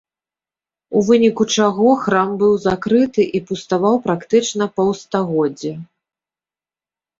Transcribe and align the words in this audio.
У 0.99 1.01
выніку 1.09 1.43
чаго 1.57 1.89
храм 2.05 2.29
быў 2.41 2.57
закрыты 2.65 3.27
і 3.41 3.43
пуставаў 3.51 3.95
практычна 4.09 4.71
паўстагоддзя. 4.81 5.73